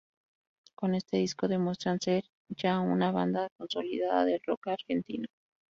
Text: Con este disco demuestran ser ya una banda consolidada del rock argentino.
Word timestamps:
Con 0.73 0.95
este 0.95 1.17
disco 1.17 1.47
demuestran 1.47 2.01
ser 2.01 2.23
ya 2.49 2.79
una 2.79 3.11
banda 3.11 3.49
consolidada 3.55 4.25
del 4.25 4.41
rock 4.47 4.69
argentino. 4.69 5.27